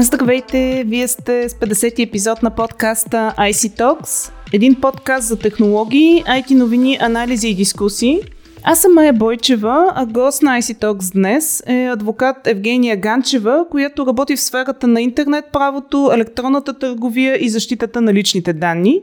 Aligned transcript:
Здравейте! 0.00 0.84
Вие 0.86 1.08
сте 1.08 1.48
с 1.48 1.54
50-ти 1.54 2.02
епизод 2.02 2.42
на 2.42 2.50
подкаста 2.50 3.34
IC 3.38 3.78
Talks, 3.78 4.32
един 4.52 4.74
подкаст 4.74 5.28
за 5.28 5.38
технологии, 5.38 6.24
IT 6.24 6.54
новини, 6.54 6.98
анализи 7.00 7.48
и 7.48 7.54
дискусии. 7.54 8.20
Аз 8.64 8.80
съм 8.80 8.94
Майя 8.94 9.12
Бойчева, 9.12 9.92
а 9.94 10.06
гост 10.06 10.42
на 10.42 10.60
IC 10.60 10.82
Talks 10.82 11.12
днес 11.12 11.62
е 11.66 11.86
адвокат 11.86 12.46
Евгения 12.46 12.96
Ганчева, 12.96 13.66
която 13.70 14.06
работи 14.06 14.36
в 14.36 14.40
сферата 14.40 14.86
на 14.86 15.00
интернет 15.00 15.44
правото, 15.52 16.10
електронната 16.14 16.78
търговия 16.78 17.44
и 17.44 17.48
защитата 17.48 18.00
на 18.00 18.14
личните 18.14 18.52
данни. 18.52 19.02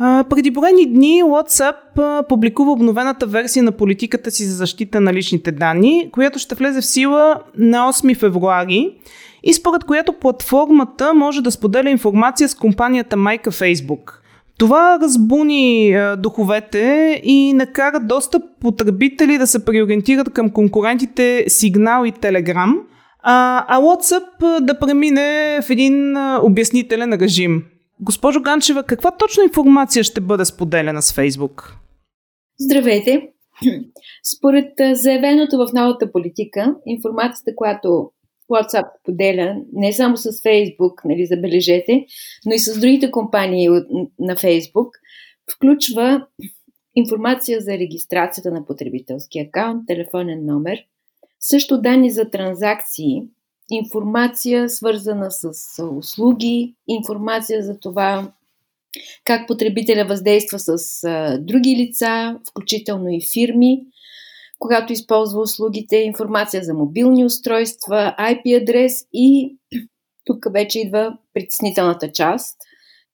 А, 0.00 0.24
преди 0.30 0.50
броени 0.50 0.86
дни 0.86 1.22
WhatsApp 1.24 1.98
а, 1.98 2.22
публикува 2.28 2.72
обновената 2.72 3.26
версия 3.26 3.62
на 3.62 3.72
политиката 3.72 4.30
си 4.30 4.44
за 4.44 4.56
защита 4.56 5.00
на 5.00 5.12
личните 5.12 5.52
данни, 5.52 6.08
която 6.12 6.38
ще 6.38 6.54
влезе 6.54 6.80
в 6.80 6.86
сила 6.86 7.40
на 7.56 7.92
8 7.92 8.16
февруари 8.16 8.96
и 9.48 9.52
според 9.52 9.84
която 9.84 10.12
платформата 10.12 11.14
може 11.14 11.42
да 11.42 11.50
споделя 11.50 11.90
информация 11.90 12.48
с 12.48 12.54
компанията 12.54 13.16
майка 13.16 13.52
Facebook. 13.52 14.12
Това 14.58 14.98
разбуни 15.02 15.92
а, 15.92 16.16
духовете 16.16 17.20
и 17.24 17.52
накара 17.52 18.00
доста 18.00 18.40
потребители 18.60 19.38
да 19.38 19.46
се 19.46 19.64
преориентират 19.64 20.32
към 20.32 20.50
конкурентите 20.50 21.44
Signal 21.48 22.08
и 22.08 22.12
Telegram, 22.12 22.74
а, 23.22 23.64
а 23.68 23.80
WhatsApp 23.80 24.60
да 24.60 24.78
премине 24.78 25.60
в 25.62 25.70
един 25.70 26.16
а, 26.16 26.40
обяснителен 26.42 27.12
режим. 27.12 27.64
Госпожо 28.00 28.40
Ганчева, 28.40 28.82
каква 28.82 29.10
точно 29.10 29.42
информация 29.42 30.04
ще 30.04 30.20
бъде 30.20 30.44
споделена 30.44 31.02
с 31.02 31.12
Фейсбук? 31.12 31.74
Здравейте! 32.60 33.28
Според 34.36 34.72
заявеното 34.92 35.56
в 35.56 35.72
новата 35.74 36.12
политика, 36.12 36.74
информацията, 36.86 37.50
която 37.56 38.10
WhatsApp 38.50 38.86
поделя 39.04 39.62
не 39.72 39.92
само 39.92 40.16
с 40.16 40.32
Facebook, 40.32 41.04
нали, 41.04 41.26
забележете, 41.26 42.06
но 42.46 42.52
и 42.52 42.58
с 42.58 42.80
другите 42.80 43.10
компании 43.10 43.68
на 44.18 44.36
Facebook, 44.36 44.90
включва 45.54 46.26
информация 46.96 47.60
за 47.60 47.72
регистрацията 47.72 48.50
на 48.50 48.66
потребителски 48.66 49.38
акаунт, 49.38 49.86
телефонен 49.86 50.46
номер, 50.46 50.78
също 51.40 51.80
данни 51.80 52.10
за 52.10 52.30
транзакции, 52.30 53.22
информация 53.70 54.68
свързана 54.68 55.30
с 55.30 55.52
услуги, 55.84 56.74
информация 56.88 57.62
за 57.62 57.78
това 57.78 58.32
как 59.24 59.48
потребителя 59.48 60.04
въздейства 60.04 60.58
с 60.58 61.02
други 61.40 61.76
лица, 61.76 62.38
включително 62.50 63.08
и 63.08 63.20
фирми, 63.32 63.80
когато 64.58 64.92
използва 64.92 65.40
услугите, 65.40 65.96
информация 65.96 66.64
за 66.64 66.74
мобилни 66.74 67.24
устройства, 67.24 68.14
IP 68.18 68.62
адрес 68.62 68.92
и 69.12 69.56
тук 70.24 70.46
вече 70.52 70.80
идва 70.80 71.18
притеснителната 71.34 72.12
част. 72.12 72.56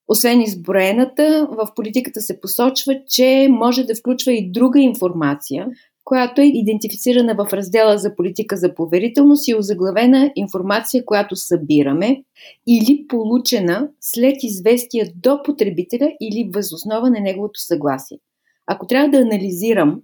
Освен 0.09 0.41
изброената, 0.41 1.49
в 1.51 1.69
политиката 1.77 2.21
се 2.21 2.41
посочва, 2.41 3.01
че 3.09 3.49
може 3.51 3.85
да 3.85 3.95
включва 3.95 4.33
и 4.33 4.51
друга 4.51 4.81
информация, 4.81 5.67
която 6.05 6.41
е 6.41 6.45
идентифицирана 6.45 7.35
в 7.35 7.53
раздела 7.53 7.99
за 7.99 8.17
политика 8.17 8.57
за 8.57 8.75
поверителност 8.75 9.49
и 9.49 9.55
озаглавена 9.55 10.33
информация, 10.37 11.05
която 11.05 11.37
събираме 11.37 12.23
или 12.67 13.07
получена 13.09 13.89
след 14.01 14.37
известие 14.43 15.13
до 15.17 15.43
потребителя 15.43 16.13
или 16.21 16.51
възоснова 16.55 17.11
на 17.11 17.21
неговото 17.21 17.61
съгласие. 17.61 18.19
Ако 18.67 18.87
трябва 18.87 19.09
да 19.09 19.19
анализирам 19.19 20.01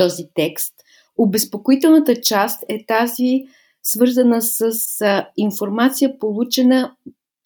този 0.00 0.22
текст. 0.34 0.74
Обезпокоителната 1.18 2.20
част 2.20 2.64
е 2.68 2.84
тази, 2.86 3.44
свързана 3.82 4.42
с 4.42 4.72
информация, 5.36 6.18
получена 6.18 6.94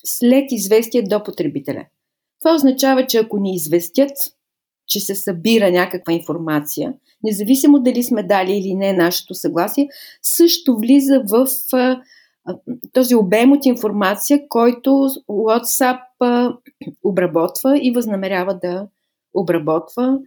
след 0.05 0.53
известие 0.53 1.03
до 1.03 1.23
потребителя. 1.23 1.85
Това 2.41 2.55
означава, 2.55 3.07
че 3.07 3.19
ако 3.19 3.39
ни 3.39 3.55
известят, 3.55 4.11
че 4.87 5.01
се 5.01 5.15
събира 5.15 5.71
някаква 5.71 6.13
информация, 6.13 6.95
независимо 7.23 7.79
дали 7.79 8.03
сме 8.03 8.23
дали 8.23 8.53
или 8.53 8.75
не 8.75 8.93
нашето 8.93 9.35
съгласие, 9.35 9.89
също 10.23 10.77
влиза 10.77 11.23
в 11.29 11.47
този 12.93 13.15
обем 13.15 13.53
от 13.53 13.67
информация, 13.67 14.49
който 14.49 14.89
WhatsApp 15.29 16.01
обработва 17.05 17.79
и 17.83 17.93
възнамерява 17.93 18.59
да 18.63 18.87
обработва 19.35 20.19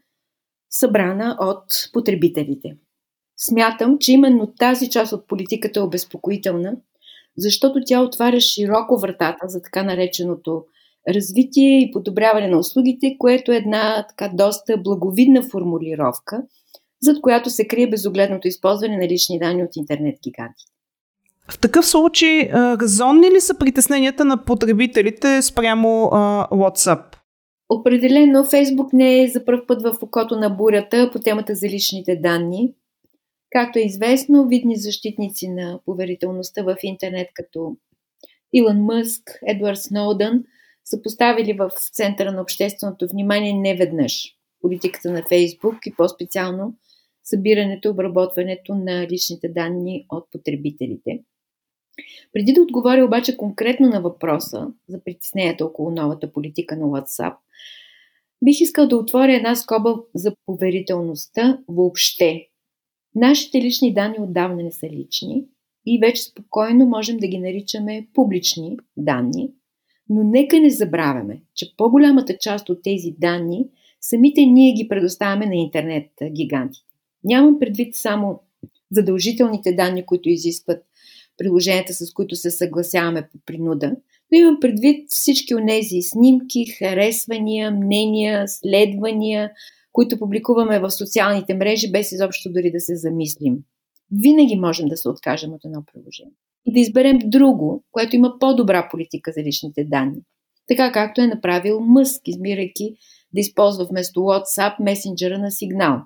събрана 0.69 1.37
от 1.39 1.63
потребителите. 1.93 2.77
Смятам, 3.37 3.97
че 3.99 4.13
именно 4.13 4.53
тази 4.59 4.89
част 4.89 5.13
от 5.13 5.27
политиката 5.27 5.79
е 5.79 5.83
обезпокоителна, 5.83 6.75
защото 7.37 7.81
тя 7.85 8.01
отваря 8.01 8.39
широко 8.39 8.97
вратата 8.97 9.47
за 9.47 9.61
така 9.61 9.83
нареченото 9.83 10.63
развитие 11.15 11.79
и 11.79 11.91
подобряване 11.91 12.47
на 12.47 12.57
услугите, 12.57 13.15
което 13.19 13.51
е 13.51 13.55
една 13.55 14.05
така 14.09 14.31
доста 14.33 14.77
благовидна 14.77 15.43
формулировка, 15.43 16.41
зад 17.01 17.21
която 17.21 17.49
се 17.49 17.67
крие 17.67 17.89
безогледното 17.89 18.47
използване 18.47 18.97
на 18.97 19.07
лични 19.07 19.39
данни 19.39 19.63
от 19.63 19.75
интернет 19.75 20.19
гигантите. 20.23 20.71
В 21.51 21.59
такъв 21.59 21.87
случай, 21.87 22.49
разонни 22.53 23.31
ли 23.31 23.41
са 23.41 23.57
притесненията 23.57 24.25
на 24.25 24.45
потребителите 24.45 25.41
спрямо 25.41 26.09
а, 26.13 26.47
WhatsApp? 26.51 27.16
Определено 27.69 28.43
Фейсбук 28.43 28.93
не 28.93 29.23
е 29.23 29.27
за 29.27 29.45
първ 29.45 29.65
път 29.67 29.81
в 29.81 29.97
окото 30.01 30.35
на 30.35 30.49
бурята 30.49 31.09
по 31.13 31.19
темата 31.19 31.55
за 31.55 31.67
личните 31.67 32.15
данни. 32.15 32.73
Както 33.49 33.79
е 33.79 33.81
известно, 33.81 34.47
видни 34.47 34.77
защитници 34.77 35.47
на 35.47 35.79
поверителността 35.85 36.63
в 36.63 36.75
интернет, 36.83 37.29
като 37.33 37.77
Илон 38.53 38.77
Мъск, 38.77 39.39
Едвард 39.47 39.77
Сноудън, 39.77 40.43
са 40.85 41.01
поставили 41.01 41.53
в 41.53 41.71
центъра 41.91 42.31
на 42.31 42.41
общественото 42.41 43.07
внимание 43.07 43.53
неведнъж 43.53 44.35
политиката 44.61 45.11
на 45.11 45.23
Фейсбук 45.29 45.75
и 45.85 45.95
по-специално 45.95 46.75
събирането 47.23 47.87
и 47.87 47.91
обработването 47.91 48.75
на 48.75 49.07
личните 49.07 49.49
данни 49.49 50.05
от 50.09 50.31
потребителите. 50.31 51.19
Преди 52.33 52.53
да 52.53 52.61
отговоря 52.61 53.05
обаче 53.05 53.37
конкретно 53.37 53.89
на 53.89 54.01
въпроса 54.01 54.67
за 54.87 55.03
притесненията 55.03 55.65
около 55.65 55.91
новата 55.91 56.31
политика 56.31 56.77
на 56.77 56.85
WhatsApp, 56.85 57.35
бих 58.43 58.61
искал 58.61 58.87
да 58.87 58.97
отворя 58.97 59.35
една 59.35 59.55
скоба 59.55 59.95
за 60.15 60.33
поверителността 60.45 61.59
въобще. 61.67 62.47
Нашите 63.15 63.61
лични 63.61 63.93
данни 63.93 64.15
отдавна 64.19 64.63
не 64.63 64.71
са 64.71 64.89
лични 64.89 65.45
и 65.85 65.99
вече 65.99 66.23
спокойно 66.23 66.85
можем 66.85 67.17
да 67.17 67.27
ги 67.27 67.39
наричаме 67.39 68.07
публични 68.13 68.77
данни, 68.97 69.51
но 70.09 70.23
нека 70.23 70.59
не 70.59 70.69
забравяме, 70.69 71.41
че 71.55 71.73
по-голямата 71.77 72.37
част 72.37 72.69
от 72.69 72.83
тези 72.83 73.15
данни 73.19 73.67
самите 74.01 74.41
ние 74.45 74.73
ги 74.73 74.87
предоставяме 74.87 75.45
на 75.45 75.55
интернет 75.55 76.09
гигантите. 76.31 76.85
Нямам 77.23 77.59
предвид 77.59 77.95
само 77.95 78.39
задължителните 78.91 79.73
данни, 79.73 80.05
които 80.05 80.29
изискват 80.29 80.86
приложенията, 81.37 81.93
с 81.93 82.13
които 82.13 82.35
се 82.35 82.51
съгласяваме 82.51 83.29
по 83.31 83.37
принуда, 83.45 83.91
но 84.31 84.37
имам 84.37 84.57
предвид 84.61 85.09
всички 85.09 85.55
от 85.55 85.61
тези 85.67 86.01
снимки, 86.01 86.65
харесвания, 86.79 87.71
мнения, 87.71 88.47
следвания, 88.47 89.51
които 89.91 90.19
публикуваме 90.19 90.79
в 90.79 90.91
социалните 90.91 91.53
мрежи, 91.53 91.91
без 91.91 92.11
изобщо 92.11 92.51
дори 92.51 92.71
да 92.71 92.79
се 92.79 92.95
замислим. 92.95 93.57
Винаги 94.11 94.55
можем 94.55 94.87
да 94.87 94.97
се 94.97 95.09
откажем 95.09 95.53
от 95.53 95.65
едно 95.65 95.83
приложение 95.93 96.33
и 96.65 96.73
да 96.73 96.79
изберем 96.79 97.19
друго, 97.25 97.83
което 97.91 98.15
има 98.15 98.39
по-добра 98.39 98.87
политика 98.91 99.31
за 99.31 99.43
личните 99.43 99.83
данни. 99.83 100.21
Така 100.67 100.91
както 100.91 101.21
е 101.21 101.27
направил 101.27 101.79
Мъск, 101.79 102.21
избирайки 102.25 102.93
да 103.33 103.39
използва 103.39 103.85
вместо 103.85 104.19
WhatsApp 104.19 104.75
месенджера 104.79 105.37
на 105.37 105.51
сигнал. 105.51 106.01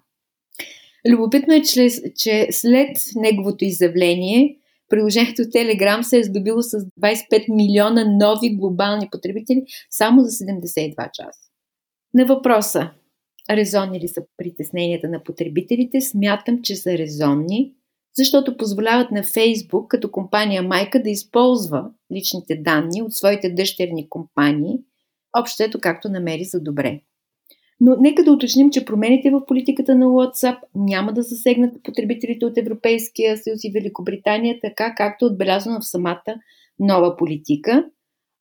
Любопитно 1.10 1.54
е, 1.54 1.62
че, 1.62 1.90
че 2.18 2.48
след 2.52 2.98
неговото 3.16 3.66
изявление 3.66 4.58
приложението 4.92 5.42
Telegram 5.42 6.02
се 6.02 6.20
е 6.20 6.24
здобило 6.24 6.62
с 6.62 6.72
25 6.72 7.56
милиона 7.56 8.06
нови 8.06 8.56
глобални 8.56 9.08
потребители 9.12 9.64
само 9.90 10.22
за 10.22 10.30
72 10.30 11.12
часа. 11.12 11.50
На 12.14 12.26
въпроса, 12.26 12.92
резонни 13.50 14.00
ли 14.00 14.08
са 14.08 14.22
притесненията 14.38 15.10
на 15.10 15.24
потребителите, 15.24 16.02
смятам, 16.02 16.62
че 16.62 16.76
са 16.76 16.98
резонни, 16.98 17.74
защото 18.18 18.58
позволяват 18.58 19.12
на 19.12 19.24
Facebook 19.24 19.88
като 19.88 20.12
компания 20.12 20.64
майка 20.64 21.04
да 21.04 21.10
използва 21.10 21.86
личните 22.14 22.56
данни 22.56 23.02
от 23.02 23.14
своите 23.14 23.50
дъщерни 23.50 24.10
компании, 24.10 24.80
общото 25.40 25.80
както 25.82 26.10
намери 26.10 26.44
за 26.44 26.62
добре. 26.62 27.02
Но 27.84 27.96
нека 28.00 28.24
да 28.24 28.32
уточним, 28.32 28.70
че 28.70 28.86
промените 28.86 29.30
в 29.30 29.46
политиката 29.46 29.96
на 29.96 30.06
WhatsApp 30.06 30.58
няма 30.76 31.14
да 31.14 31.22
засегнат 31.22 31.84
потребителите 31.84 32.46
от 32.46 32.58
Европейския 32.58 33.38
съюз 33.38 33.64
и 33.64 33.72
Великобритания, 33.72 34.60
така 34.62 34.96
както 34.96 35.26
е 35.26 35.28
отбелязано 35.28 35.80
в 35.80 35.88
самата 35.88 36.24
нова 36.80 37.18
политика. 37.18 37.86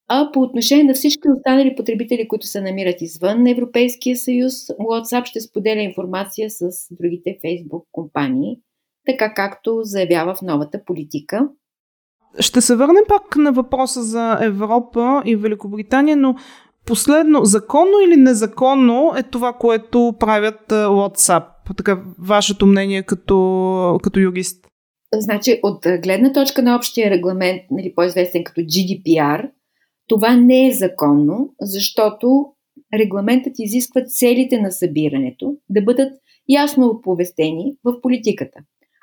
А 0.09 0.31
по 0.33 0.41
отношение 0.41 0.85
на 0.85 0.95
всички 0.95 1.29
останали 1.37 1.77
потребители, 1.77 2.29
които 2.29 2.47
се 2.47 2.61
намират 2.61 3.01
извън 3.01 3.47
Европейския 3.47 4.17
съюз, 4.17 4.55
WhatsApp 4.67 5.25
ще 5.25 5.41
споделя 5.41 5.81
информация 5.81 6.51
с 6.51 6.71
другите 6.91 7.39
Facebook 7.45 7.85
компании, 7.93 8.59
така 9.07 9.35
както 9.35 9.79
заявява 9.83 10.35
в 10.35 10.43
новата 10.43 10.85
политика. 10.85 11.49
Ще 12.39 12.61
се 12.61 12.77
върнем 12.77 13.05
пак 13.09 13.37
на 13.37 13.53
въпроса 13.53 14.03
за 14.03 14.39
Европа 14.43 15.23
и 15.27 15.37
Великобритания, 15.37 16.17
но 16.17 16.35
последно, 16.91 17.45
законно 17.45 18.01
или 18.05 18.17
незаконно 18.17 19.13
е 19.19 19.23
това, 19.23 19.53
което 19.53 20.15
правят 20.21 20.61
WhatsApp? 20.69 21.45
Така, 21.77 22.03
вашето 22.19 22.67
мнение 22.67 23.03
като, 23.03 24.01
като 24.03 24.21
юрист? 24.21 24.67
Значи, 25.15 25.61
от 25.63 25.87
гледна 26.03 26.33
точка 26.33 26.63
на 26.63 26.77
общия 26.77 27.11
регламент, 27.11 27.63
нали, 27.71 27.93
по-известен 27.95 28.45
като 28.45 28.61
GDPR, 28.61 29.51
това 30.09 30.37
не 30.37 30.67
е 30.67 30.73
законно, 30.73 31.55
защото 31.61 32.47
регламентът 32.95 33.53
изисква 33.59 34.03
целите 34.05 34.61
на 34.61 34.73
събирането 34.73 35.57
да 35.69 35.83
бъдат 35.83 36.13
ясно 36.49 36.87
оповестени 36.87 37.75
в 37.85 38.01
политиката. 38.01 38.61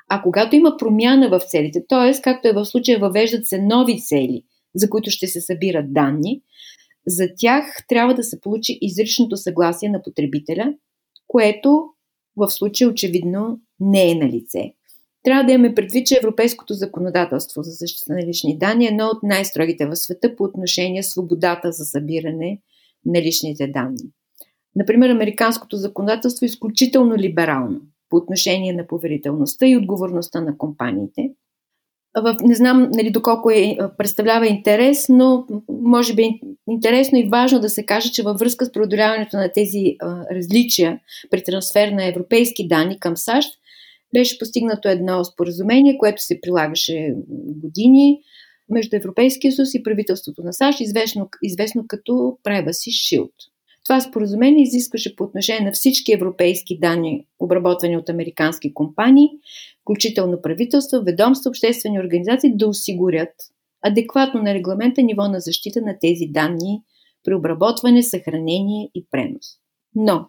А 0.08 0.22
когато 0.22 0.56
има 0.56 0.76
промяна 0.78 1.28
в 1.28 1.40
целите, 1.40 1.84
т.е. 1.88 2.22
както 2.22 2.48
е 2.48 2.52
в 2.52 2.64
случая 2.64 2.98
въвеждат 2.98 3.46
се 3.46 3.62
нови 3.62 4.00
цели, 4.00 4.42
за 4.74 4.90
които 4.90 5.10
ще 5.10 5.26
се 5.26 5.40
събират 5.40 5.92
данни, 5.92 6.40
за 7.08 7.28
тях 7.36 7.64
трябва 7.88 8.14
да 8.14 8.22
се 8.22 8.40
получи 8.40 8.78
изричното 8.80 9.36
съгласие 9.36 9.88
на 9.88 10.02
потребителя, 10.02 10.74
което 11.26 11.84
в 12.36 12.50
случая 12.50 12.90
очевидно 12.90 13.60
не 13.80 14.10
е 14.10 14.14
на 14.14 14.28
лице. 14.28 14.72
Трябва 15.22 15.44
да 15.44 15.52
имаме 15.52 15.74
предвид, 15.74 16.06
че 16.06 16.18
европейското 16.22 16.74
законодателство 16.74 17.62
за 17.62 17.70
защита 17.70 18.12
на 18.12 18.26
лични 18.26 18.58
данни 18.58 18.84
е 18.84 18.88
едно 18.88 19.06
от 19.06 19.22
най-строгите 19.22 19.86
в 19.86 19.96
света 19.96 20.36
по 20.36 20.44
отношение 20.44 21.02
свободата 21.02 21.72
за 21.72 21.84
събиране 21.84 22.60
на 23.06 23.22
личните 23.22 23.66
данни. 23.66 24.10
Например, 24.76 25.10
американското 25.10 25.76
законодателство 25.76 26.44
е 26.44 26.46
изключително 26.46 27.16
либерално 27.16 27.80
по 28.10 28.16
отношение 28.16 28.72
на 28.72 28.86
поверителността 28.86 29.66
и 29.66 29.76
отговорността 29.76 30.40
на 30.40 30.58
компаниите. 30.58 31.30
В, 32.22 32.36
не 32.42 32.54
знам 32.54 32.88
нали, 32.94 33.10
доколко 33.10 33.50
е, 33.50 33.76
представлява 33.98 34.46
интерес, 34.46 35.08
но 35.08 35.46
може 35.68 36.14
би 36.14 36.22
е 36.22 36.40
интересно 36.70 37.18
и 37.18 37.28
важно 37.32 37.60
да 37.60 37.68
се 37.68 37.86
каже, 37.86 38.12
че 38.12 38.22
във 38.22 38.38
връзка 38.38 38.64
с 38.64 38.72
преодоляването 38.72 39.36
на 39.36 39.52
тези 39.52 39.96
а, 40.00 40.34
различия 40.34 41.00
при 41.30 41.44
трансфер 41.44 41.88
на 41.88 42.04
европейски 42.04 42.68
данни 42.68 43.00
към 43.00 43.16
САЩ, 43.16 43.54
беше 44.14 44.38
постигнато 44.38 44.88
едно 44.88 45.24
споразумение, 45.24 45.98
което 45.98 46.22
се 46.22 46.40
прилагаше 46.40 47.14
години 47.62 48.18
между 48.70 48.96
Европейския 48.96 49.52
съюз 49.52 49.74
и 49.74 49.82
правителството 49.82 50.42
на 50.42 50.52
САЩ, 50.52 50.80
известно, 50.80 51.28
известно 51.42 51.84
като 51.88 52.12
Privacy 52.44 52.90
Shield. 52.90 53.32
Това 53.88 54.00
споразумение 54.00 54.62
изискваше 54.62 55.16
по 55.16 55.24
отношение 55.24 55.64
на 55.64 55.72
всички 55.72 56.12
европейски 56.12 56.78
данни, 56.78 57.26
обработвани 57.38 57.96
от 57.96 58.08
американски 58.08 58.74
компании, 58.74 59.28
включително 59.82 60.42
правителства, 60.42 61.00
ведомства, 61.00 61.48
обществени 61.48 62.00
организации, 62.00 62.56
да 62.56 62.68
осигурят 62.68 63.34
адекватно 63.82 64.42
на 64.42 64.54
регламента 64.54 65.02
ниво 65.02 65.28
на 65.28 65.40
защита 65.40 65.80
на 65.80 65.98
тези 66.00 66.26
данни 66.26 66.82
при 67.24 67.34
обработване, 67.34 68.02
съхранение 68.02 68.90
и 68.94 69.06
пренос. 69.10 69.46
Но 69.94 70.26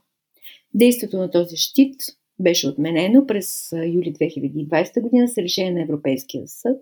действието 0.73 1.17
на 1.17 1.31
този 1.31 1.55
щит 1.57 1.95
беше 2.39 2.67
отменено 2.67 3.25
през 3.25 3.71
юли 3.71 4.13
2020 4.13 5.01
година 5.01 5.27
с 5.27 5.37
решение 5.37 5.71
на 5.71 5.81
Европейския 5.81 6.43
съд, 6.47 6.77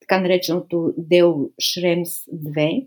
така 0.00 0.20
нареченото 0.20 0.94
дело 0.98 1.50
Шремс 1.60 2.10
2, 2.34 2.86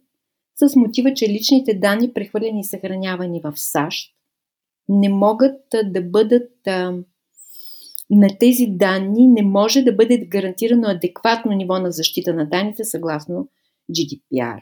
с 0.55 0.75
мотива, 0.75 1.13
че 1.13 1.29
личните 1.29 1.73
данни, 1.73 2.13
прехвърлени 2.13 2.59
и 2.59 2.63
съхранявани 2.63 3.41
в 3.43 3.53
САЩ, 3.55 4.11
не 4.89 5.09
могат 5.09 5.61
да 5.83 6.01
бъдат 6.01 6.51
на 8.09 8.27
тези 8.39 8.65
данни 8.69 9.27
не 9.27 9.43
може 9.43 9.81
да 9.81 9.93
бъде 9.93 10.25
гарантирано 10.25 10.87
адекватно 10.87 11.51
ниво 11.51 11.79
на 11.79 11.91
защита 11.91 12.33
на 12.33 12.49
данните 12.49 12.83
съгласно 12.83 13.47
GDPR. 13.91 14.59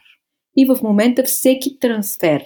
И 0.56 0.66
в 0.66 0.82
момента 0.82 1.24
всеки 1.24 1.78
трансфер 1.78 2.44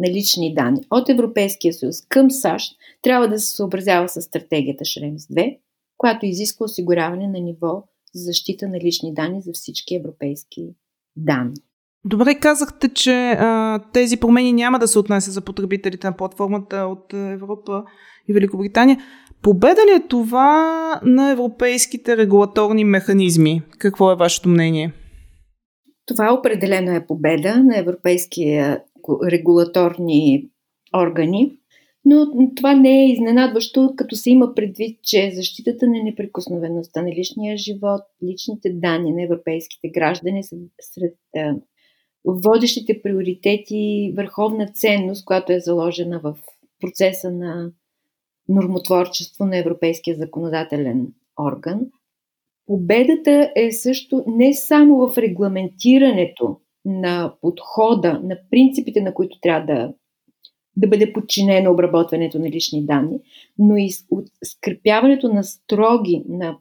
на 0.00 0.08
лични 0.08 0.54
данни 0.54 0.80
от 0.90 1.08
Европейския 1.08 1.72
съюз 1.72 2.06
към 2.08 2.30
САЩ 2.30 2.76
трябва 3.02 3.28
да 3.28 3.38
се 3.38 3.56
съобразява 3.56 4.08
с 4.08 4.22
стратегията 4.22 4.84
Шремс 4.84 5.26
2, 5.26 5.58
която 5.96 6.26
изисква 6.26 6.64
осигуряване 6.64 7.28
на 7.28 7.40
ниво 7.40 7.84
за 8.14 8.24
защита 8.24 8.68
на 8.68 8.80
лични 8.80 9.14
данни 9.14 9.42
за 9.42 9.52
всички 9.52 9.94
европейски 9.94 10.68
данни. 11.16 11.56
Добре, 12.04 12.34
казахте, 12.34 12.88
че 12.88 13.30
а, 13.30 13.80
тези 13.92 14.16
промени 14.16 14.52
няма 14.52 14.78
да 14.78 14.88
се 14.88 14.98
отнася 14.98 15.30
за 15.30 15.40
потребителите 15.40 16.06
на 16.06 16.16
платформата 16.16 16.76
от 16.76 17.12
Европа 17.14 17.84
и 18.28 18.32
Великобритания. 18.32 18.98
Победа 19.42 19.80
ли 19.80 19.96
е 19.96 20.08
това 20.08 21.00
на 21.04 21.30
европейските 21.30 22.16
регулаторни 22.16 22.84
механизми? 22.84 23.62
Какво 23.78 24.12
е 24.12 24.16
вашето 24.16 24.48
мнение? 24.48 24.92
Това 26.06 26.34
определено 26.34 26.92
е 26.92 27.06
победа 27.06 27.64
на 27.64 27.78
европейския 27.78 28.82
регулаторни 29.30 30.48
органи, 30.96 31.52
но 32.04 32.26
това 32.56 32.74
не 32.74 33.02
е 33.02 33.12
изненадващо, 33.12 33.94
като 33.96 34.16
се 34.16 34.30
има 34.30 34.54
предвид, 34.54 34.98
че 35.02 35.32
защитата 35.34 35.86
на 35.86 36.04
неприкосновеността 36.04 37.02
на 37.02 37.08
личния 37.08 37.56
живот, 37.56 38.02
личните 38.24 38.70
данни 38.72 39.12
на 39.12 39.22
европейските 39.22 39.88
граждани 39.88 40.44
са 40.44 40.56
сред 40.80 41.16
водещите 42.24 43.02
приоритети, 43.02 44.12
върховна 44.16 44.66
ценност, 44.66 45.24
която 45.24 45.52
е 45.52 45.60
заложена 45.60 46.20
в 46.20 46.38
процеса 46.80 47.30
на 47.30 47.70
нормотворчество 48.48 49.44
на 49.44 49.58
Европейския 49.58 50.16
законодателен 50.16 51.06
орган. 51.40 51.80
Победата 52.66 53.52
е 53.56 53.72
също 53.72 54.24
не 54.26 54.54
само 54.54 55.08
в 55.08 55.18
регламентирането 55.18 56.56
на 56.84 57.34
подхода, 57.40 58.20
на 58.24 58.38
принципите, 58.50 59.00
на 59.00 59.14
които 59.14 59.40
трябва 59.40 59.66
да, 59.66 59.92
да 60.76 60.88
бъде 60.88 61.12
подчинено 61.12 61.72
обработването 61.72 62.38
на 62.38 62.50
лични 62.50 62.86
данни, 62.86 63.20
но 63.58 63.76
и 63.76 63.90
от 64.10 64.24
скрепяването 64.44 65.28
на 65.28 65.44
строги, 65.44 66.22
на 66.28 66.58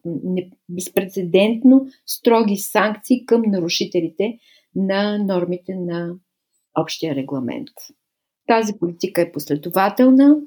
безпредседентно 0.69 1.87
строги 2.05 2.57
санкции 2.57 3.25
към 3.25 3.41
нарушителите 3.47 4.37
на 4.75 5.18
нормите 5.18 5.75
на 5.75 6.15
общия 6.79 7.15
регламент. 7.15 7.69
Тази 8.47 8.73
политика 8.73 9.21
е 9.21 9.31
последователна 9.31 10.38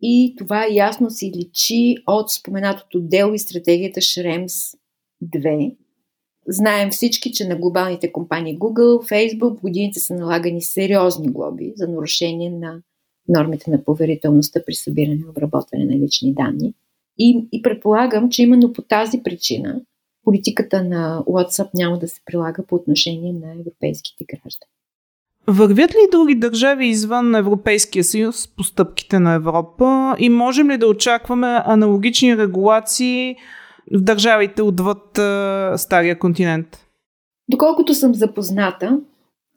и 0.00 0.34
това 0.38 0.66
ясно 0.70 1.10
си 1.10 1.32
личи 1.36 1.96
от 2.06 2.30
споменатото 2.30 3.00
дело 3.00 3.34
и 3.34 3.38
стратегията 3.38 4.00
Шремс 4.00 4.54
2, 5.24 5.76
Знаем 6.48 6.90
всички, 6.90 7.32
че 7.32 7.48
на 7.48 7.56
глобалните 7.56 8.12
компании 8.12 8.58
Google, 8.58 9.10
Facebook 9.12 9.60
годините 9.60 10.00
са 10.00 10.14
налагани 10.14 10.62
сериозни 10.62 11.28
глоби 11.28 11.72
за 11.76 11.88
нарушение 11.88 12.50
на 12.50 12.82
нормите 13.28 13.70
на 13.70 13.84
поверителността 13.84 14.60
при 14.66 14.74
събиране 14.74 15.20
и 15.26 15.28
обработване 15.28 15.84
на 15.84 15.98
лични 15.98 16.34
данни. 16.34 16.74
И, 17.18 17.48
и 17.52 17.62
предполагам, 17.62 18.30
че 18.30 18.42
именно 18.42 18.72
по 18.72 18.82
тази 18.82 19.22
причина 19.22 19.80
политиката 20.24 20.84
на 20.84 21.22
WhatsApp 21.26 21.68
няма 21.74 21.98
да 21.98 22.08
се 22.08 22.20
прилага 22.26 22.62
по 22.68 22.74
отношение 22.74 23.32
на 23.32 23.52
европейските 23.52 24.24
граждани. 24.24 24.70
Вървят 25.46 25.90
ли 25.90 26.10
други 26.12 26.34
държави 26.34 26.86
извън 26.86 27.34
Европейския 27.34 28.04
съюз 28.04 28.48
по 28.48 28.64
стъпките 28.64 29.18
на 29.18 29.34
Европа 29.34 30.16
и 30.18 30.28
можем 30.28 30.70
ли 30.70 30.78
да 30.78 30.86
очакваме 30.86 31.60
аналогични 31.64 32.36
регулации 32.36 33.36
в 33.92 34.00
държавите 34.00 34.62
отвъд 34.62 35.18
а, 35.18 35.74
Стария 35.76 36.18
континент? 36.18 36.86
Доколкото 37.48 37.94
съм 37.94 38.14
запозната, 38.14 39.00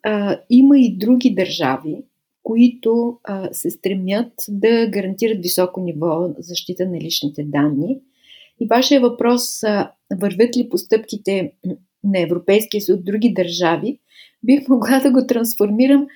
а, 0.03 0.39
има 0.49 0.79
и 0.79 0.97
други 0.97 1.35
държави, 1.35 2.03
които 2.43 3.19
а, 3.23 3.49
се 3.51 3.69
стремят 3.69 4.33
да 4.49 4.87
гарантират 4.87 5.37
високо 5.41 5.81
ниво 5.81 6.29
защита 6.39 6.85
на 6.85 6.97
личните 6.99 7.43
данни. 7.43 7.99
И 8.59 8.67
вашия 8.67 9.01
въпрос, 9.01 9.63
а, 9.63 9.91
вървят 10.13 10.57
ли 10.57 10.69
постъпките 10.69 11.53
на 12.03 12.19
Европейския 12.19 12.81
съюз 12.81 12.99
от 12.99 13.05
други 13.05 13.33
държави, 13.33 13.99
бих 14.43 14.67
могла 14.67 14.99
да 14.99 15.11
го 15.11 15.27
трансформирам. 15.27 16.07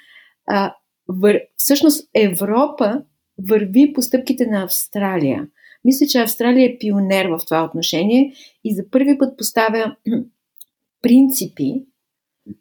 А, 0.48 0.74
вър... 1.08 1.41
Всъщност 1.58 2.10
Европа 2.13 3.01
върви 3.50 3.93
постъпките 3.93 4.46
на 4.46 4.63
Австралия– 4.63 5.48
мисля, 5.86 6.05
че 6.05 6.19
Австралия 6.19 6.69
е 6.69 6.77
пионер 6.79 7.25
в 7.25 7.39
това 7.46 7.63
отношение 7.63 8.34
и 8.63 8.75
за 8.75 8.89
първи 8.91 9.17
път 9.17 9.38
поставя 9.38 9.96
принципи, 11.01 11.86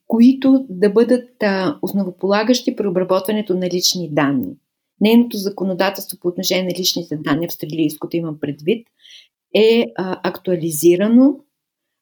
които 0.06 0.66
да 0.68 0.90
бъдат 0.90 1.42
а, 1.42 1.78
основополагащи 1.82 2.76
при 2.76 2.86
обработването 2.86 3.54
на 3.54 3.66
лични 3.66 4.14
данни. 4.14 4.56
Нейното 5.00 5.36
законодателство 5.36 6.18
по 6.20 6.28
отношение 6.28 6.64
на 6.64 6.78
личните 6.78 7.16
данни, 7.16 7.46
австралийското 7.46 8.16
имам 8.16 8.40
предвид, 8.40 8.86
е 9.54 9.86
а, 9.96 10.20
актуализирано 10.22 11.40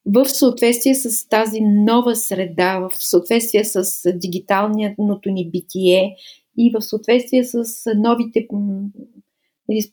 в 0.07 0.25
съответствие 0.29 0.95
с 0.95 1.29
тази 1.29 1.61
нова 1.61 2.17
среда, 2.17 2.79
в 2.79 2.91
съответствие 2.95 3.65
с 3.65 4.13
дигиталното 4.13 5.31
ни 5.31 5.51
битие 5.51 6.17
и 6.59 6.73
в 6.75 6.83
съответствие 6.83 7.45
с 7.45 7.65
новите 7.97 8.47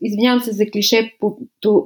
извинявам 0.02 0.42
се 0.42 0.52
за 0.52 0.66
клише, 0.66 1.18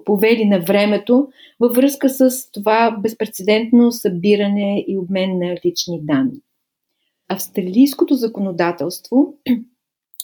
повели 0.06 0.46
на 0.46 0.60
времето, 0.60 1.28
във 1.60 1.76
връзка 1.76 2.10
с 2.10 2.52
това 2.52 2.98
безпредседентно 3.04 3.92
събиране 3.92 4.86
и 4.88 4.98
обмен 4.98 5.40
на 5.40 5.56
лични 5.66 6.00
данни. 6.02 6.42
Австралийското 7.28 8.16
законодателство, 8.16 9.34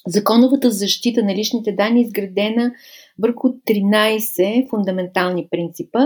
законовата 0.08 0.72
защита 0.72 1.24
на 1.24 1.36
личните 1.36 1.72
данни 1.72 2.00
е 2.00 2.04
изградена 2.04 2.74
върху 3.20 3.48
13 3.48 4.70
фундаментални 4.70 5.48
принципа. 5.52 6.00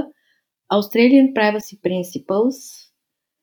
Australian 0.73 1.33
Privacy 1.33 1.81
Principles, 1.81 2.87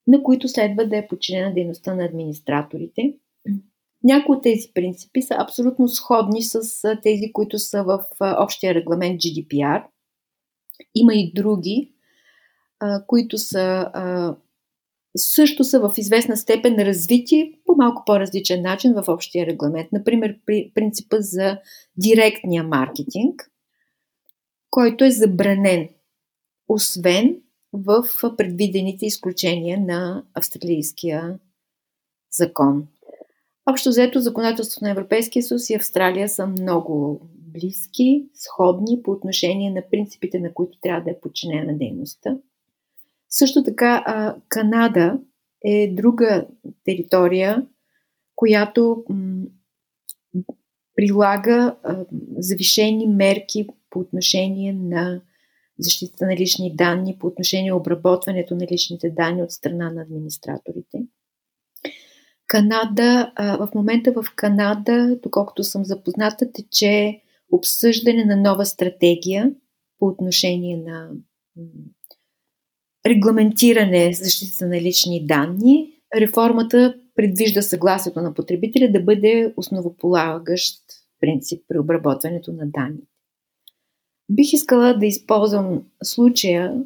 на 0.07 0.23
които 0.23 0.49
следва 0.49 0.89
да 0.89 0.97
е 0.97 1.07
подчинена 1.07 1.55
дейността 1.55 1.95
на 1.95 2.05
администраторите. 2.05 3.15
Някои 4.05 4.37
от 4.37 4.43
тези 4.43 4.71
принципи 4.75 5.23
са 5.23 5.35
абсолютно 5.39 5.89
сходни 5.89 6.43
с 6.43 6.61
тези, 7.03 7.33
които 7.33 7.59
са 7.59 7.85
в 7.85 8.01
общия 8.21 8.75
регламент 8.75 9.21
GDPR. 9.21 9.85
Има 10.95 11.15
и 11.15 11.33
други, 11.35 11.93
които 13.07 13.39
са 13.39 13.91
също 15.17 15.65
са 15.65 15.81
в 15.81 15.95
известна 15.99 16.37
степен 16.37 16.75
развити 16.79 17.53
по 17.67 17.75
малко 17.75 18.03
по-различен 18.07 18.63
начин 18.63 18.93
в 18.93 19.05
общия 19.09 19.47
регламент. 19.47 19.89
Например, 19.93 20.37
принципа 20.75 21.17
за 21.21 21.59
директния 21.97 22.65
маркетинг, 22.65 23.51
който 24.71 25.05
е 25.05 25.11
забранен, 25.11 25.89
освен 26.69 27.37
в 27.73 28.05
предвидените 28.37 29.07
изключения 29.07 29.81
на 29.81 30.25
австралийския 30.35 31.39
закон. 32.33 32.87
Общо 33.71 33.89
взето, 33.89 34.21
законодателството 34.21 34.85
на 34.85 34.91
Европейския 34.91 35.43
съюз 35.43 35.71
и 35.71 35.75
Австралия 35.75 36.29
са 36.29 36.47
много 36.47 37.21
близки, 37.55 38.27
сходни 38.35 39.03
по 39.03 39.11
отношение 39.11 39.71
на 39.71 39.83
принципите, 39.91 40.41
на 40.41 40.55
които 40.55 40.79
трябва 40.81 41.05
да 41.05 41.11
е 41.11 41.21
подчинена 41.21 41.79
дейността. 41.79 42.37
Също 43.37 43.63
така, 43.63 44.05
Канада 44.49 45.19
е 45.65 45.95
друга 45.95 46.47
територия, 46.85 47.67
която 48.37 49.05
прилага 50.97 51.77
завишени 52.39 53.07
мерки 53.07 53.67
по 53.91 53.99
отношение 53.99 54.73
на 54.73 55.21
защита 55.79 56.27
на 56.27 56.37
лични 56.37 56.77
данни, 56.77 57.19
по 57.19 57.27
отношение 57.27 57.73
обработването 57.73 58.55
на 58.55 58.67
личните 58.73 59.11
данни 59.11 59.43
от 59.43 59.53
страна 59.53 59.91
на 59.91 60.03
администраторите. 60.03 61.03
Канада, 62.47 63.33
в 63.39 63.69
момента 63.75 64.13
в 64.13 64.25
Канада, 64.37 65.19
доколкото 65.23 65.65
съм 65.65 65.85
запозната, 65.85 66.53
тече 66.53 67.21
обсъждане 67.53 68.25
на 68.25 68.37
нова 68.37 68.67
стратегия 68.67 69.53
по 69.99 70.07
отношение 70.07 70.77
на 70.77 71.11
регламентиране 73.07 74.13
защита 74.13 74.67
на 74.67 74.81
лични 74.81 75.27
данни. 75.27 75.93
Реформата 76.17 76.95
предвижда 77.15 77.63
съгласието 77.63 78.21
на 78.21 78.35
потребителя 78.35 78.93
да 78.93 79.01
бъде 79.01 79.55
основополагащ 79.57 80.83
принцип 81.21 81.65
при 81.69 81.79
обработването 81.79 82.53
на 82.53 82.67
данни. 82.67 83.03
Бих 84.31 84.53
искала 84.53 84.99
да 84.99 85.07
използвам 85.07 85.83
случая 86.03 86.83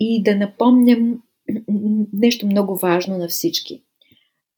и 0.00 0.22
да 0.22 0.36
напомням 0.36 1.22
нещо 2.12 2.46
много 2.46 2.76
важно 2.76 3.18
на 3.18 3.28
всички. 3.28 3.82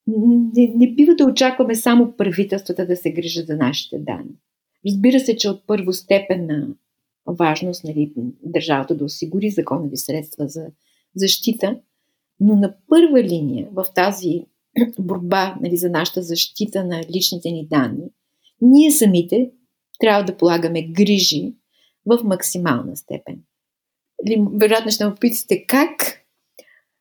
Не, 0.06 0.72
не 0.76 0.94
бива 0.94 1.14
да 1.14 1.24
очакваме 1.24 1.74
само 1.74 2.12
правителствата 2.16 2.86
да 2.86 2.96
се 2.96 3.12
грижат 3.12 3.46
за 3.46 3.56
нашите 3.56 3.98
данни. 3.98 4.34
Разбира 4.86 5.20
се, 5.20 5.36
че 5.36 5.48
от 5.48 5.66
първостепенна 5.66 6.68
важност 7.34 7.84
нали, 7.84 8.12
държавата 8.42 8.96
да 8.96 9.04
осигури 9.04 9.50
законови 9.50 9.96
средства 9.96 10.48
за 10.48 10.66
защита, 11.16 11.80
но 12.40 12.56
на 12.56 12.74
първа 12.88 13.22
линия 13.22 13.68
в 13.72 13.86
тази 13.94 14.44
борба 14.98 15.56
нали, 15.60 15.76
за 15.76 15.90
нашата 15.90 16.22
защита 16.22 16.84
на 16.84 17.00
личните 17.16 17.50
ни 17.50 17.66
данни, 17.66 18.10
ние 18.60 18.90
самите 18.90 19.50
трябва 20.00 20.24
да 20.24 20.36
полагаме 20.36 20.88
грижи 20.88 21.54
в 22.06 22.24
максимална 22.24 22.96
степен. 22.96 23.42
Вероятно 24.52 24.90
ще 24.90 25.04
ме 25.04 25.14
попитате 25.14 25.66
как? 25.66 26.24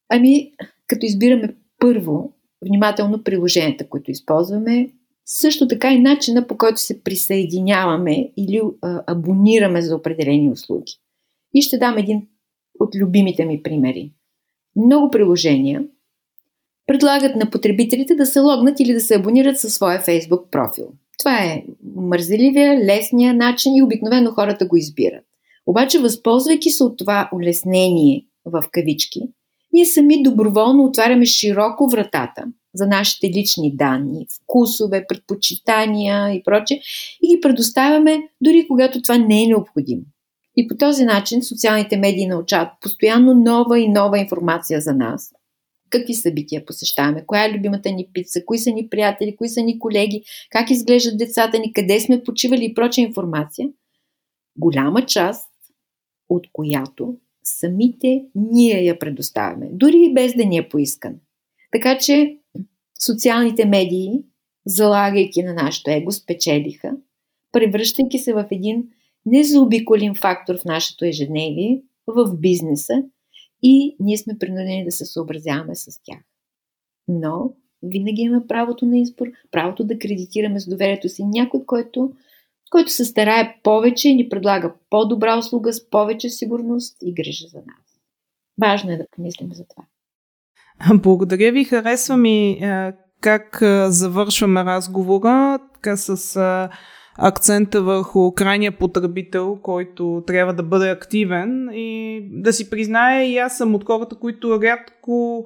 Ами, 0.09 0.51
като 0.87 1.05
избираме 1.05 1.55
първо 1.79 2.33
внимателно 2.61 3.23
приложенията, 3.23 3.89
които 3.89 4.11
използваме, 4.11 4.91
също 5.27 5.67
така 5.67 5.93
и 5.93 5.99
начина 5.99 6.47
по 6.47 6.57
който 6.57 6.81
се 6.81 7.03
присъединяваме 7.03 8.31
или 8.37 8.61
а, 8.81 9.03
абонираме 9.07 9.81
за 9.81 9.95
определени 9.95 10.51
услуги. 10.51 10.93
И 11.53 11.61
ще 11.61 11.77
дам 11.77 11.97
един 11.97 12.27
от 12.79 12.95
любимите 12.95 13.45
ми 13.45 13.63
примери. 13.63 14.11
Много 14.75 15.11
приложения 15.11 15.83
предлагат 16.87 17.35
на 17.35 17.49
потребителите 17.49 18.15
да 18.15 18.25
се 18.25 18.39
логнат 18.39 18.79
или 18.79 18.93
да 18.93 18.99
се 18.99 19.15
абонират 19.15 19.59
със 19.59 19.73
своя 19.73 19.99
Facebook 19.99 20.49
профил. 20.49 20.87
Това 21.19 21.43
е 21.43 21.63
мързеливия, 21.95 22.77
лесния 22.85 23.33
начин 23.33 23.75
и 23.75 23.83
обикновено 23.83 24.31
хората 24.31 24.65
го 24.65 24.77
избират. 24.77 25.23
Обаче, 25.65 25.99
възползвайки 25.99 26.69
се 26.69 26.83
от 26.83 26.97
това 26.97 27.29
улеснение 27.33 28.25
в 28.45 28.63
кавички, 28.71 29.21
ние 29.73 29.85
сами 29.85 30.23
доброволно 30.23 30.85
отваряме 30.85 31.25
широко 31.25 31.87
вратата 31.89 32.43
за 32.77 32.87
нашите 32.87 33.29
лични 33.29 33.75
данни, 33.75 34.27
вкусове, 34.35 35.05
предпочитания 35.07 36.33
и 36.33 36.43
проче, 36.43 36.79
и 37.21 37.35
ги 37.35 37.41
предоставяме 37.41 38.19
дори 38.41 38.65
когато 38.67 39.01
това 39.01 39.17
не 39.17 39.43
е 39.43 39.47
необходимо. 39.47 40.01
И 40.57 40.67
по 40.67 40.77
този 40.77 41.03
начин 41.03 41.43
социалните 41.43 41.97
медии 41.97 42.27
научават 42.27 42.69
постоянно 42.81 43.33
нова 43.33 43.79
и 43.79 43.87
нова 43.87 44.19
информация 44.19 44.81
за 44.81 44.93
нас. 44.93 45.33
Какви 45.89 46.13
събития 46.13 46.65
посещаваме, 46.65 47.23
коя 47.25 47.45
е 47.45 47.53
любимата 47.53 47.91
ни 47.91 48.07
пица, 48.13 48.45
кои 48.45 48.57
са 48.57 48.71
ни 48.71 48.89
приятели, 48.89 49.35
кои 49.35 49.49
са 49.49 49.61
ни 49.61 49.79
колеги, 49.79 50.23
как 50.49 50.69
изглеждат 50.69 51.17
децата 51.17 51.59
ни, 51.59 51.73
къде 51.73 51.99
сме 51.99 52.23
почивали 52.23 52.65
и 52.65 52.73
проча 52.73 53.01
информация. 53.01 53.69
Голяма 54.57 55.05
част 55.05 55.49
от 56.29 56.47
която 56.53 57.17
самите 57.43 58.25
ние 58.35 58.83
я 58.83 58.99
предоставяме, 58.99 59.69
дори 59.71 59.97
и 59.97 60.13
без 60.13 60.33
да 60.35 60.45
ни 60.45 60.57
е 60.57 60.69
поискан. 60.69 61.15
Така 61.71 61.97
че 61.97 62.37
социалните 62.99 63.65
медии, 63.65 64.21
залагайки 64.65 65.43
на 65.43 65.53
нашето 65.53 65.91
его, 65.91 66.11
спечелиха, 66.11 66.91
превръщайки 67.51 68.19
се 68.19 68.33
в 68.33 68.47
един 68.51 68.83
незаобиколим 69.25 70.15
фактор 70.15 70.57
в 70.57 70.65
нашето 70.65 71.05
ежедневие, 71.05 71.81
в 72.07 72.37
бизнеса 72.37 73.03
и 73.63 73.95
ние 73.99 74.17
сме 74.17 74.37
принудени 74.39 74.85
да 74.85 74.91
се 74.91 75.05
съобразяваме 75.05 75.75
с 75.75 76.01
тях. 76.03 76.19
Но 77.07 77.53
винаги 77.83 78.21
имаме 78.21 78.47
правото 78.47 78.85
на 78.85 78.99
избор, 78.99 79.27
правото 79.51 79.83
да 79.83 79.99
кредитираме 79.99 80.59
с 80.59 80.69
доверието 80.69 81.09
си 81.09 81.23
някой, 81.23 81.65
който, 81.65 82.13
който 82.69 82.91
се 82.91 83.05
старае 83.05 83.59
повече 83.63 84.09
и 84.09 84.15
ни 84.15 84.29
предлага 84.29 84.73
по-добра 84.89 85.37
услуга 85.37 85.73
с 85.73 85.89
повече 85.89 86.29
сигурност 86.29 86.97
и 87.01 87.13
грижа 87.13 87.47
за 87.47 87.57
нас. 87.57 87.99
Важно 88.61 88.91
е 88.91 88.97
да 88.97 89.05
помислим 89.11 89.53
за 89.53 89.65
това. 89.67 89.83
Благодаря 90.93 91.51
ви. 91.51 91.63
Харесва 91.63 92.17
ми 92.17 92.49
е, 92.49 92.93
как 93.21 93.59
е, 93.61 93.85
завършваме 93.89 94.65
разговора 94.65 95.59
така 95.73 95.97
с 95.97 96.35
е, 96.35 96.75
акцента 97.17 97.81
върху 97.81 98.31
крайния 98.31 98.71
потребител, 98.71 99.59
който 99.63 100.23
трябва 100.27 100.53
да 100.53 100.63
бъде 100.63 100.89
активен 100.89 101.69
и 101.73 102.21
да 102.31 102.53
си 102.53 102.69
призная 102.69 103.23
и 103.23 103.37
аз 103.37 103.57
съм 103.57 103.75
от 103.75 103.85
хората, 103.85 104.15
които 104.15 104.61
рядко 104.61 105.45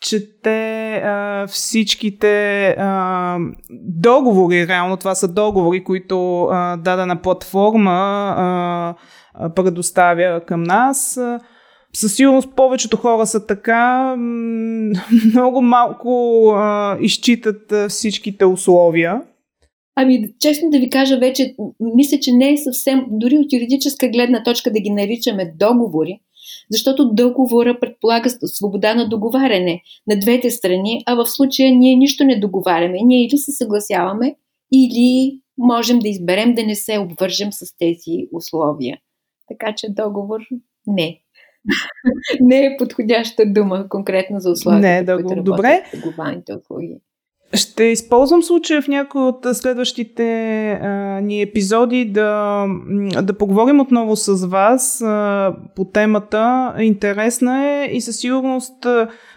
чете 0.00 0.94
а, 0.94 1.46
всичките 1.46 2.66
а, 2.78 3.38
договори, 3.80 4.68
реално 4.68 4.96
това 4.96 5.14
са 5.14 5.28
договори, 5.28 5.84
които 5.84 6.42
а, 6.44 6.76
дадена 6.76 7.22
платформа 7.22 7.90
а, 8.36 8.94
предоставя 9.54 10.40
към 10.40 10.62
нас. 10.62 11.20
Със 11.96 12.16
сигурност 12.16 12.48
повечето 12.56 12.96
хора 12.96 13.26
са 13.26 13.46
така. 13.46 14.14
Много 15.34 15.62
малко 15.62 16.48
а, 16.54 16.98
изчитат 17.00 17.72
всичките 17.88 18.44
условия. 18.44 19.22
Ами, 19.96 20.34
честно 20.40 20.70
да 20.70 20.78
ви 20.78 20.90
кажа, 20.90 21.18
вече 21.18 21.54
мисля, 21.80 22.18
че 22.20 22.32
не 22.32 22.52
е 22.52 22.56
съвсем, 22.56 23.04
дори 23.10 23.38
от 23.38 23.52
юридическа 23.52 24.08
гледна 24.08 24.42
точка 24.42 24.72
да 24.72 24.80
ги 24.80 24.90
наричаме 24.90 25.54
договори, 25.58 26.20
защото 26.70 27.14
договора 27.14 27.80
предполага 27.80 28.30
свобода 28.30 28.94
на 28.94 29.08
договаряне 29.08 29.82
на 30.06 30.18
двете 30.18 30.50
страни, 30.50 31.02
а 31.06 31.14
в 31.14 31.26
случая 31.26 31.74
ние 31.74 31.96
нищо 31.96 32.24
не 32.24 32.40
договаряме. 32.40 32.98
Ние 33.04 33.26
или 33.26 33.38
се 33.38 33.52
съгласяваме, 33.52 34.34
или 34.72 35.40
можем 35.58 35.98
да 35.98 36.08
изберем 36.08 36.54
да 36.54 36.62
не 36.66 36.74
се 36.74 36.98
обвържем 36.98 37.52
с 37.52 37.76
тези 37.78 38.28
условия. 38.32 38.98
Така 39.48 39.74
че 39.76 39.86
договор 39.90 40.40
не. 40.86 41.21
не 42.40 42.66
е 42.66 42.76
подходяща 42.78 43.42
дума 43.46 43.88
конкретно 43.88 44.40
за 44.40 44.50
условията, 44.50 44.88
не, 44.88 45.02
да, 45.02 45.22
които 45.22 45.42
добре. 45.42 45.82
глобалните 46.02 46.54
услуги. 46.54 46.96
Ще 47.54 47.84
използвам 47.84 48.42
случая 48.42 48.82
в 48.82 48.88
някои 48.88 49.22
от 49.22 49.46
следващите 49.52 50.70
а, 50.72 50.88
ни 51.20 51.42
епизоди 51.42 52.04
да, 52.04 52.66
да 53.22 53.38
поговорим 53.38 53.80
отново 53.80 54.16
с 54.16 54.46
вас 54.46 55.02
а, 55.02 55.54
по 55.76 55.84
темата. 55.84 56.74
Интересна 56.80 57.64
е 57.66 57.90
и 57.92 58.00
със 58.00 58.16
сигурност 58.16 58.86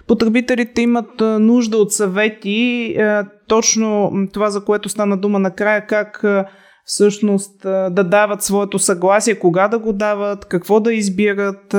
потребителите 0.07 0.81
имат 0.81 1.21
нужда 1.39 1.77
от 1.77 1.93
съвети. 1.93 2.95
А, 2.99 3.25
точно 3.47 4.11
това, 4.33 4.49
за 4.49 4.65
което 4.65 4.89
стана 4.89 5.17
дума 5.17 5.39
накрая, 5.39 5.87
как 5.87 6.23
а, 6.23 6.45
всъщност 6.85 7.59
да 7.63 8.03
дават 8.03 8.43
своето 8.43 8.79
съгласие, 8.79 9.39
кога 9.39 9.67
да 9.67 9.79
го 9.79 9.93
дават, 9.93 10.45
какво 10.45 10.79
да 10.79 10.93
избират 10.93 11.75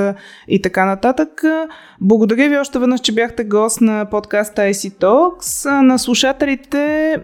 и 0.49 0.63
така 0.63 0.85
нататък. 0.85 1.43
Благодаря 2.01 2.49
ви 2.49 2.59
още 2.59 2.79
веднъж, 2.79 3.01
че 3.01 3.13
бяхте 3.13 3.45
гост 3.45 3.81
на 3.81 4.05
подкаста 4.11 4.63
IC 4.63 4.91
Talks. 5.01 5.81
На 5.81 5.99
слушателите, 5.99 7.17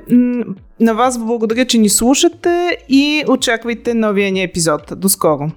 на 0.81 0.95
вас 0.95 1.19
благодаря, 1.19 1.67
че 1.67 1.79
ни 1.79 1.89
слушате 1.89 2.79
и 2.89 3.25
очаквайте 3.29 3.95
новия 3.95 4.33
ни 4.33 4.43
епизод. 4.43 4.93
До 4.97 5.09
скоро! 5.09 5.51